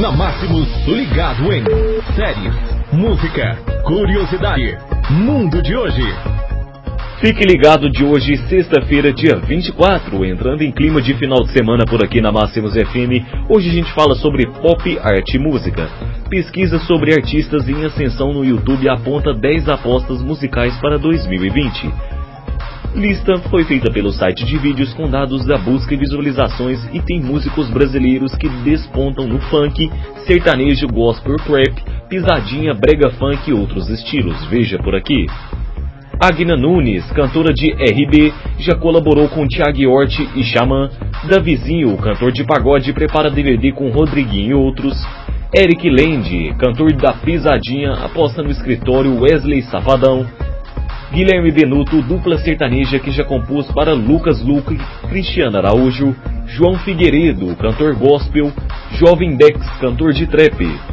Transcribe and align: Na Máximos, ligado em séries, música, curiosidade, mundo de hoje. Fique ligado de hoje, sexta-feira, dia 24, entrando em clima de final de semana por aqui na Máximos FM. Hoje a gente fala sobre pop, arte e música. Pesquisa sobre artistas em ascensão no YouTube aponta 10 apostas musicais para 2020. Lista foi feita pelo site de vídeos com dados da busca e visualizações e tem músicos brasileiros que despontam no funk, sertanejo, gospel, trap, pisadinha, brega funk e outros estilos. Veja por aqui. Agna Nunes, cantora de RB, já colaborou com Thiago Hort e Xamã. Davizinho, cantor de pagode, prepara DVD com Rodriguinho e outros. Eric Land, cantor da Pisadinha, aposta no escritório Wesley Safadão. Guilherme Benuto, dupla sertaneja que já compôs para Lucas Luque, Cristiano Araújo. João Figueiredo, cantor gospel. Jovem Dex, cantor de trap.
Na 0.00 0.10
Máximos, 0.10 0.66
ligado 0.86 1.52
em 1.52 1.62
séries, 2.16 2.54
música, 2.90 3.54
curiosidade, 3.84 4.78
mundo 5.10 5.60
de 5.60 5.76
hoje. 5.76 6.02
Fique 7.20 7.44
ligado 7.44 7.90
de 7.90 8.02
hoje, 8.02 8.38
sexta-feira, 8.48 9.12
dia 9.12 9.36
24, 9.36 10.24
entrando 10.24 10.62
em 10.62 10.72
clima 10.72 11.02
de 11.02 11.12
final 11.18 11.42
de 11.42 11.52
semana 11.52 11.84
por 11.84 12.02
aqui 12.02 12.18
na 12.18 12.32
Máximos 12.32 12.72
FM. 12.72 13.46
Hoje 13.46 13.68
a 13.68 13.72
gente 13.74 13.92
fala 13.92 14.14
sobre 14.14 14.46
pop, 14.46 14.98
arte 15.02 15.36
e 15.36 15.38
música. 15.38 15.86
Pesquisa 16.30 16.78
sobre 16.78 17.12
artistas 17.12 17.68
em 17.68 17.84
ascensão 17.84 18.32
no 18.32 18.42
YouTube 18.42 18.88
aponta 18.88 19.34
10 19.34 19.68
apostas 19.68 20.22
musicais 20.22 20.74
para 20.78 20.96
2020. 20.96 22.19
Lista 22.94 23.38
foi 23.48 23.62
feita 23.62 23.88
pelo 23.92 24.10
site 24.10 24.44
de 24.44 24.58
vídeos 24.58 24.92
com 24.94 25.08
dados 25.08 25.46
da 25.46 25.56
busca 25.56 25.94
e 25.94 25.96
visualizações 25.96 26.84
e 26.92 27.00
tem 27.00 27.20
músicos 27.20 27.70
brasileiros 27.70 28.34
que 28.34 28.48
despontam 28.64 29.28
no 29.28 29.40
funk, 29.42 29.88
sertanejo, 30.26 30.88
gospel, 30.88 31.36
trap, 31.36 31.84
pisadinha, 32.08 32.74
brega 32.74 33.10
funk 33.10 33.48
e 33.48 33.52
outros 33.52 33.88
estilos. 33.88 34.44
Veja 34.46 34.76
por 34.78 34.96
aqui. 34.96 35.26
Agna 36.18 36.56
Nunes, 36.56 37.06
cantora 37.12 37.54
de 37.54 37.70
RB, 37.70 38.34
já 38.58 38.74
colaborou 38.74 39.28
com 39.28 39.46
Thiago 39.46 39.88
Hort 39.88 40.18
e 40.34 40.42
Xamã. 40.42 40.90
Davizinho, 41.28 41.96
cantor 41.96 42.32
de 42.32 42.42
pagode, 42.42 42.92
prepara 42.92 43.30
DVD 43.30 43.70
com 43.70 43.88
Rodriguinho 43.90 44.50
e 44.50 44.54
outros. 44.54 44.96
Eric 45.56 45.88
Land, 45.88 46.56
cantor 46.58 46.92
da 46.94 47.12
Pisadinha, 47.12 47.92
aposta 47.92 48.42
no 48.42 48.50
escritório 48.50 49.20
Wesley 49.20 49.62
Safadão. 49.62 50.26
Guilherme 51.12 51.50
Benuto, 51.50 52.00
dupla 52.02 52.38
sertaneja 52.38 53.00
que 53.00 53.10
já 53.10 53.24
compôs 53.24 53.66
para 53.72 53.92
Lucas 53.92 54.40
Luque, 54.40 54.78
Cristiano 55.08 55.58
Araújo. 55.58 56.14
João 56.46 56.78
Figueiredo, 56.78 57.56
cantor 57.56 57.96
gospel. 57.96 58.52
Jovem 58.92 59.36
Dex, 59.36 59.58
cantor 59.80 60.12
de 60.12 60.28
trap. 60.28 60.89